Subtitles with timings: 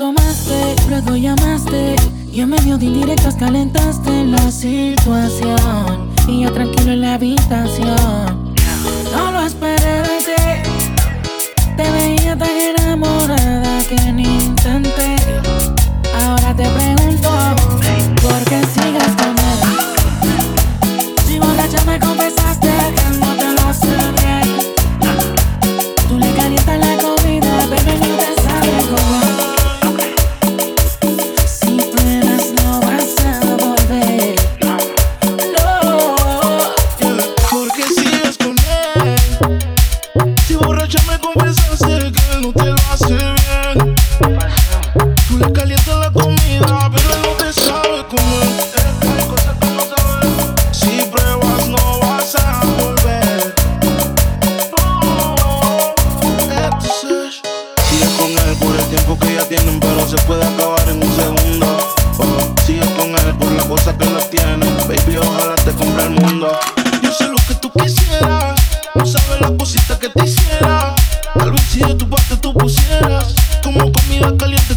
[0.00, 1.94] tomaste, luego llamaste.
[2.32, 6.08] Y en medio de indirectas calentaste la situación.
[6.26, 8.39] Y yo tranquilo en la habitación.
[45.84, 48.50] Calientas la comida, pero no te sabe comer.
[49.18, 50.76] Hay cosas que no sabes.
[50.76, 53.54] Si pruebas, no vas a volver.
[54.82, 55.94] Oh,
[56.50, 57.40] entonces,
[57.88, 61.16] Sigue con él por el tiempo que ya tienen, pero se puede acabar en un
[61.16, 61.94] segundo.
[62.18, 64.66] Oh, sigue con él por la cosa que la tiene.
[64.86, 66.52] Baby, ojalá te compre el mundo.
[67.02, 68.60] Yo sé lo que tú quisieras.
[68.94, 70.94] No sabes las cositas que te hiciera.
[71.34, 73.34] Tal vez si de tu parte tú pusieras.
[73.62, 74.74] Como comida caliente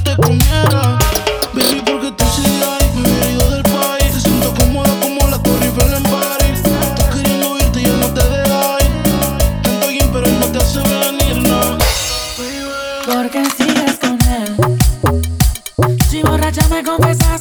[13.06, 13.14] Baby.
[13.14, 16.00] ¿Por qué sigues con él?
[16.10, 17.33] Si borracha me confesaste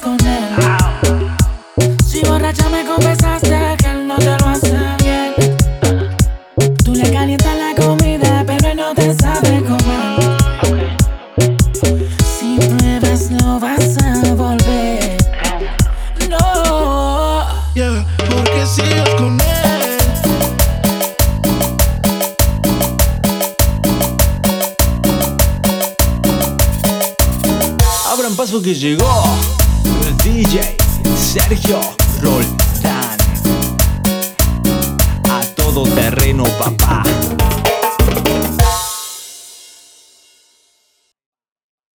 [0.00, 0.48] Con él.
[2.06, 4.72] Si borracha me confesaste que él no te lo hace
[5.02, 5.34] bien.
[6.84, 10.36] Tú le calientas la comida, pero él no te sabe comer.
[12.22, 15.16] Si pruebas, no vas a volver.
[16.30, 17.44] No.
[17.74, 19.98] Yeah, porque sigues con él.
[28.12, 29.24] Abran paso que llegó
[30.52, 30.76] DJ
[31.16, 31.80] Sergio
[32.20, 33.16] Roldán.
[35.30, 37.02] A todo terreno, papá.